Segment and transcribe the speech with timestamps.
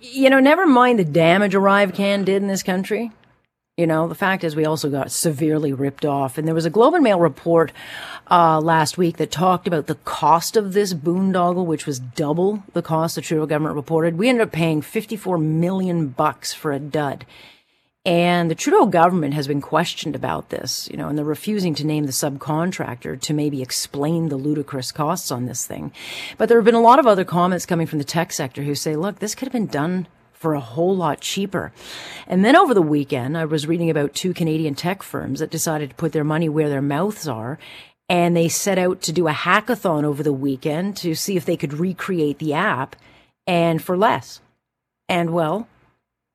[0.00, 3.10] You know, never mind the damage ArriveCan did in this country.
[3.76, 6.38] You know, the fact is we also got severely ripped off.
[6.38, 7.72] And there was a Globe and Mail report
[8.30, 12.82] uh, last week that talked about the cost of this boondoggle, which was double the
[12.82, 14.16] cost the Trudeau government reported.
[14.16, 17.26] We ended up paying 54 million bucks for a dud.
[18.08, 21.86] And the Trudeau government has been questioned about this, you know, and they're refusing to
[21.86, 25.92] name the subcontractor to maybe explain the ludicrous costs on this thing.
[26.38, 28.74] But there have been a lot of other comments coming from the tech sector who
[28.74, 31.70] say, look, this could have been done for a whole lot cheaper.
[32.26, 35.90] And then over the weekend, I was reading about two Canadian tech firms that decided
[35.90, 37.58] to put their money where their mouths are.
[38.08, 41.58] And they set out to do a hackathon over the weekend to see if they
[41.58, 42.96] could recreate the app
[43.46, 44.40] and for less.
[45.10, 45.68] And well,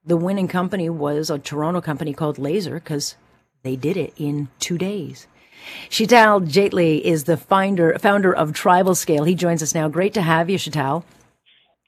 [0.05, 3.15] the winning company was a Toronto company called Lazer because
[3.63, 5.27] they did it in two days.
[5.89, 9.23] Sheetal Jaitly is the founder, founder of Tribal Scale.
[9.23, 9.87] He joins us now.
[9.87, 11.03] Great to have you, Sheetal.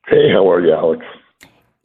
[0.07, 1.05] Hey, how are you, Alex?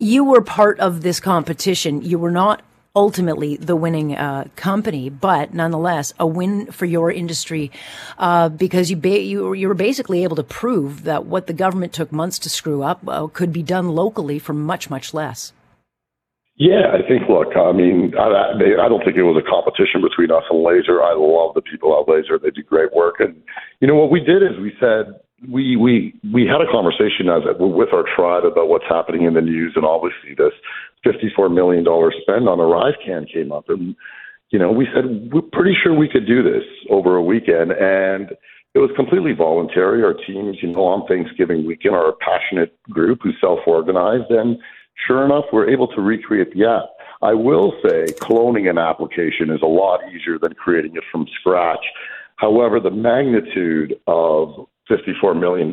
[0.00, 2.00] you were part of this competition.
[2.02, 2.62] You were not
[2.96, 7.70] ultimately the winning uh, company, but nonetheless a win for your industry
[8.18, 11.92] uh, because you, ba- you you were basically able to prove that what the government
[11.92, 15.52] took months to screw up uh, could be done locally for much much less.
[16.60, 17.24] Yeah, I think.
[17.24, 21.00] Look, I mean, I, I don't think it was a competition between us and Lazer.
[21.00, 23.16] I love the people at Lazer; they do great work.
[23.18, 23.32] And
[23.80, 25.16] you know what we did is we said
[25.48, 29.40] we we we had a conversation as with our tribe about what's happening in the
[29.40, 30.52] news, and obviously this
[31.00, 33.96] fifty-four million dollar spend on ArriveCan came up, and
[34.52, 38.36] you know we said we're pretty sure we could do this over a weekend, and
[38.76, 40.04] it was completely voluntary.
[40.04, 44.58] Our teams, you know, on Thanksgiving weekend, are a passionate group who self-organized, and
[45.06, 46.90] sure enough, we're able to recreate the app.
[47.22, 51.84] I will say, cloning an application is a lot easier than creating it from scratch.
[52.36, 55.70] However, the magnitude of $54 million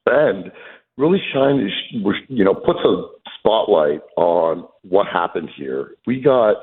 [0.00, 0.52] spend
[0.96, 1.72] really shines,
[2.28, 3.02] you know, puts a
[3.38, 5.96] spotlight on what happened here.
[6.06, 6.56] We got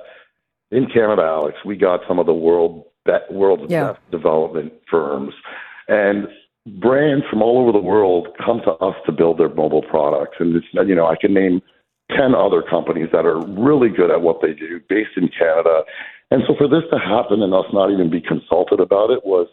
[0.71, 2.85] in Canada, Alex, we got some of the world
[3.31, 3.93] world's yeah.
[3.93, 5.33] best development firms
[5.87, 6.27] and
[6.81, 10.35] brands from all over the world come to us to build their mobile products.
[10.39, 11.61] And it's, you know, I can name
[12.11, 15.83] 10 other companies that are really good at what they do based in Canada.
[16.31, 19.47] And so for this to happen and us not even be consulted about it was,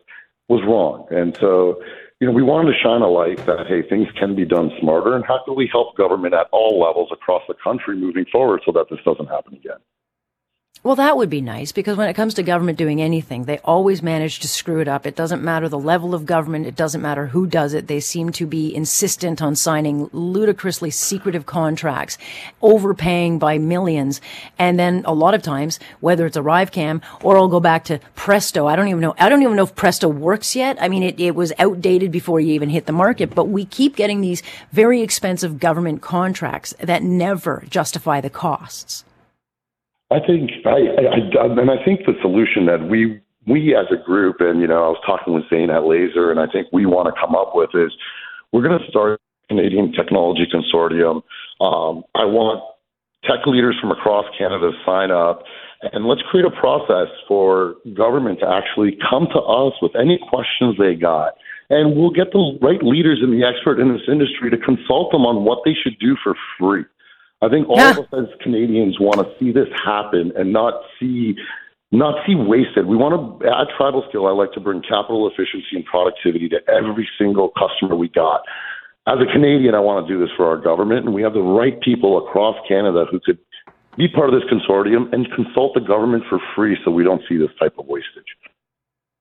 [0.49, 1.07] was wrong.
[1.11, 1.81] And so
[2.21, 5.15] you know, we wanted to shine a light that, hey, things can be done smarter,
[5.15, 8.73] and how can we help government at all levels across the country moving forward so
[8.73, 9.79] that this doesn't happen again?
[10.85, 14.03] Well, that would be nice because when it comes to government doing anything, they always
[14.03, 15.07] manage to screw it up.
[15.07, 16.67] It doesn't matter the level of government.
[16.67, 17.87] It doesn't matter who does it.
[17.87, 22.19] They seem to be insistent on signing ludicrously secretive contracts,
[22.61, 24.21] overpaying by millions.
[24.59, 28.67] And then a lot of times, whether it's ArriveCan or I'll go back to Presto.
[28.67, 29.15] I don't even know.
[29.19, 30.77] I don't even know if Presto works yet.
[30.83, 33.97] I mean, it, it was outdated before you even hit the market, but we keep
[33.97, 39.07] getting these very expensive government contracts that never justify the costs.
[40.11, 44.37] I think I, I, and I think the solution that we we as a group,
[44.41, 47.13] and you know, I was talking with Zain at Lazer, and I think we want
[47.13, 47.93] to come up with is
[48.53, 51.23] we're going to start Canadian Technology Consortium.
[51.61, 52.63] Um, I want
[53.25, 55.43] tech leaders from across Canada to sign up,
[55.93, 60.77] and let's create a process for government to actually come to us with any questions
[60.79, 61.35] they got.
[61.71, 65.25] And we'll get the right leaders and the expert in this industry to consult them
[65.25, 66.85] on what they should do for free.
[67.43, 67.91] I think all yeah.
[67.91, 71.35] of us as Canadians want to see this happen and not see
[71.93, 72.87] not see wasted.
[72.87, 74.27] We want to at Tribal Scale.
[74.27, 78.43] I like to bring capital efficiency and productivity to every single customer we got.
[79.07, 81.43] As a Canadian, I want to do this for our government, and we have the
[81.43, 83.39] right people across Canada who could
[83.97, 87.37] be part of this consortium and consult the government for free, so we don't see
[87.37, 88.33] this type of wastage.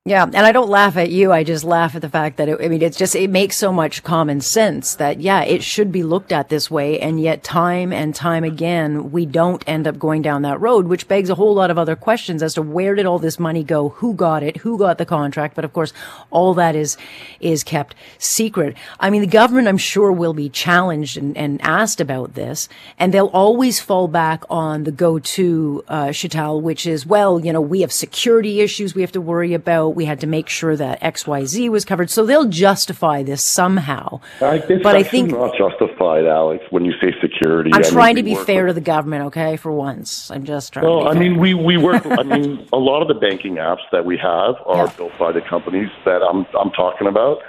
[0.05, 1.31] Yeah, and I don't laugh at you.
[1.31, 3.71] I just laugh at the fact that it, I mean, it's just it makes so
[3.71, 7.93] much common sense that yeah, it should be looked at this way, and yet time
[7.93, 11.53] and time again we don't end up going down that road, which begs a whole
[11.53, 14.57] lot of other questions as to where did all this money go, who got it,
[14.57, 15.93] who got the contract, but of course
[16.31, 16.97] all that is
[17.39, 18.75] is kept secret.
[18.99, 22.67] I mean, the government, I'm sure, will be challenged and, and asked about this,
[22.99, 26.11] and they'll always fall back on the go-to uh,
[26.59, 30.05] which is well, you know, we have security issues we have to worry about we
[30.05, 32.09] had to make sure that XYZ was covered.
[32.09, 34.19] So they'll justify this somehow.
[34.41, 37.71] I, but I think It's not justified, Alex, when you say security.
[37.73, 40.31] I'm I trying mean, to be fair with, to the government, okay, for once.
[40.31, 43.15] I'm just trying no, I mean, we, we work, I mean, a lot of the
[43.15, 44.93] banking apps that we have are yeah.
[44.97, 47.39] built by the companies that I'm, I'm talking about.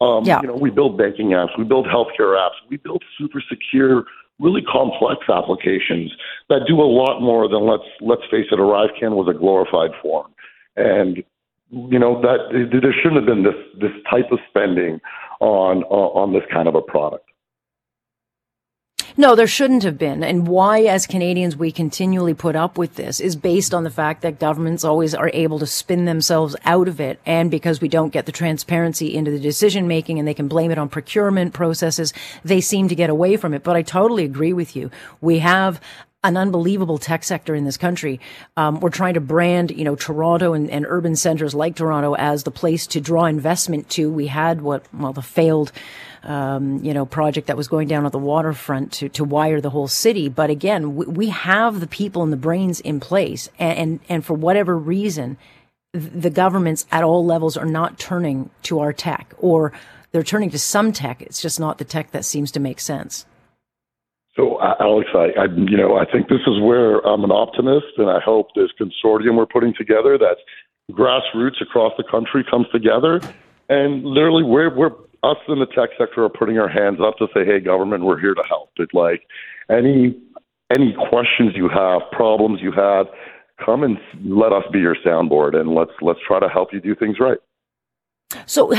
[0.00, 0.40] Um, yeah.
[0.42, 4.04] You know, we build banking apps, we build healthcare apps, we build super secure
[4.42, 6.12] really complex applications
[6.48, 10.34] that do a lot more than let's let's face it, ArriveCan was a glorified form.
[10.76, 11.22] And
[11.72, 15.00] you know that there shouldn't have been this this type of spending
[15.40, 17.28] on on this kind of a product.
[19.14, 20.24] No, there shouldn't have been.
[20.24, 24.22] And why, as Canadians, we continually put up with this is based on the fact
[24.22, 27.20] that governments always are able to spin themselves out of it.
[27.26, 30.70] And because we don't get the transparency into the decision making and they can blame
[30.70, 33.62] it on procurement processes, they seem to get away from it.
[33.62, 34.90] But I totally agree with you.
[35.20, 35.78] We have
[36.24, 38.20] an unbelievable tech sector in this country.
[38.56, 42.44] Um, we're trying to brand, you know, Toronto and, and, urban centers like Toronto as
[42.44, 44.10] the place to draw investment to.
[44.10, 45.72] We had what, well, the failed
[46.22, 49.70] um, you know, project that was going down at the waterfront to, to wire the
[49.70, 50.28] whole city.
[50.28, 53.48] But again, we, we have the people and the brains in place.
[53.58, 55.36] And, and, and for whatever reason,
[55.92, 59.72] the governments at all levels are not turning to our tech or
[60.12, 61.20] they're turning to some tech.
[61.22, 63.26] It's just not the tech that seems to make sense.
[64.36, 68.08] So, Alex, I, I, you know, I think this is where I'm an optimist, and
[68.08, 70.36] I hope this consortium we're putting together, that
[70.90, 73.20] grassroots across the country comes together,
[73.68, 74.92] and literally we're we're
[75.22, 78.18] us in the tech sector are putting our hands up to say, "Hey, government, we're
[78.18, 79.22] here to help." It like
[79.70, 80.18] any
[80.74, 83.06] any questions you have, problems you have,
[83.64, 86.94] come and let us be your soundboard, and let's let's try to help you do
[86.94, 87.38] things right.
[88.46, 88.72] So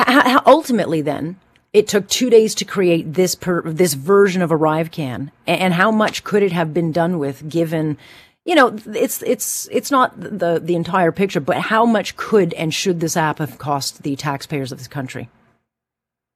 [0.45, 1.37] ultimately, then,
[1.73, 6.23] it took two days to create this per, this version of ArriveCan, and how much
[6.23, 7.97] could it have been done with, given?
[8.45, 12.73] You know, it's it's it's not the the entire picture, but how much could and
[12.73, 15.29] should this app have cost the taxpayers of this country?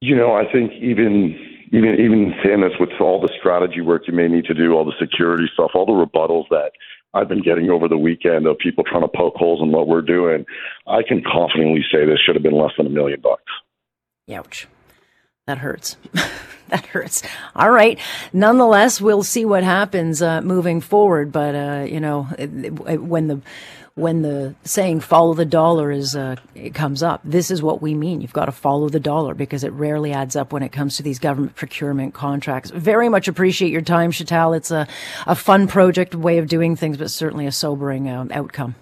[0.00, 1.38] You know, I think even
[1.70, 4.84] even even saying this with all the strategy work you may need to do, all
[4.84, 6.72] the security stuff, all the rebuttals that
[7.14, 10.02] I've been getting over the weekend of people trying to poke holes in what we're
[10.02, 10.44] doing,
[10.86, 13.52] I can confidently say this should have been less than a million bucks.
[14.32, 14.66] Ouch.
[15.48, 15.96] That hurts.
[16.68, 17.22] that hurts.
[17.56, 17.98] All right.
[18.34, 21.32] Nonetheless, we'll see what happens uh, moving forward.
[21.32, 23.40] But uh, you know, it, it, when the
[23.94, 27.94] when the saying "follow the dollar" is uh, it comes up, this is what we
[27.94, 28.20] mean.
[28.20, 31.02] You've got to follow the dollar because it rarely adds up when it comes to
[31.02, 32.70] these government procurement contracts.
[32.70, 34.54] Very much appreciate your time, Sheetal.
[34.54, 34.86] It's a
[35.26, 38.74] a fun project, way of doing things, but certainly a sobering um, outcome.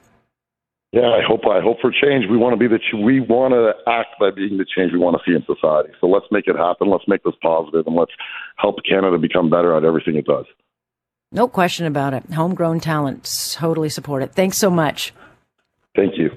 [0.92, 2.26] Yeah, I hope I hope for change.
[2.30, 5.16] We want to be the we want to act by being the change we want
[5.16, 5.92] to see in society.
[6.00, 6.88] So let's make it happen.
[6.88, 8.12] Let's make this positive, and let's
[8.56, 10.46] help Canada become better at everything it does.
[11.32, 12.32] No question about it.
[12.32, 13.52] Homegrown talent.
[13.52, 14.32] Totally support it.
[14.32, 15.12] Thanks so much.
[15.94, 16.30] Thank you.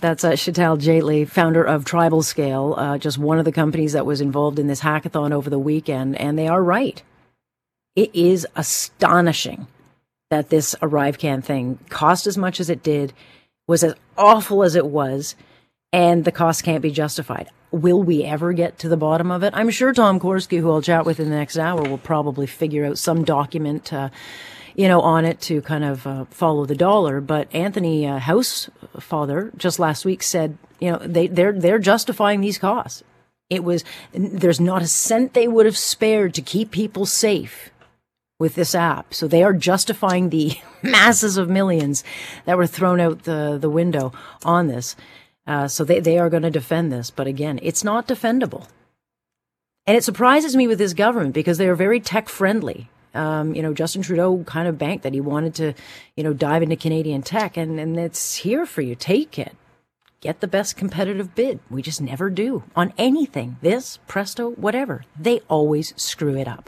[0.00, 4.06] That's uh, Sheetal Jaitly, founder of Tribal Scale, uh, just one of the companies that
[4.06, 6.16] was involved in this hackathon over the weekend.
[6.16, 7.02] And they are right.
[7.94, 9.66] It is astonishing
[10.30, 13.12] that this ArriveCan thing cost as much as it did,
[13.66, 15.34] was as awful as it was,
[15.92, 17.48] and the cost can't be justified.
[17.70, 19.52] Will we ever get to the bottom of it?
[19.54, 22.84] I'm sure Tom Korski, who I'll chat with in the next hour, will probably figure
[22.84, 24.10] out some document, uh,
[24.74, 27.20] you know, on it to kind of uh, follow the dollar.
[27.20, 32.58] But Anthony uh, Housefather just last week said, you know, they they're they're justifying these
[32.58, 33.02] costs.
[33.50, 37.70] It was there's not a cent they would have spared to keep people safe
[38.38, 39.14] with this app.
[39.14, 42.04] So they are justifying the masses of millions
[42.44, 44.12] that were thrown out the, the window
[44.44, 44.96] on this.
[45.46, 47.10] Uh, so they, they are going to defend this.
[47.10, 48.68] But again, it's not defendable.
[49.86, 52.88] And it surprises me with this government because they are very tech friendly.
[53.14, 55.74] Um, you know, Justin Trudeau kind of banked that he wanted to,
[56.16, 58.94] you know, dive into Canadian tech and, and it's here for you.
[58.94, 59.56] Take it.
[60.20, 61.60] Get the best competitive bid.
[61.70, 63.56] We just never do on anything.
[63.62, 65.04] This, presto, whatever.
[65.18, 66.64] They always screw it up.